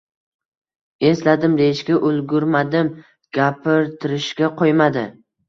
[1.09, 2.91] Esladim deyishga ulgurmadim,
[3.39, 5.07] gapirtirishga qoʻymadi.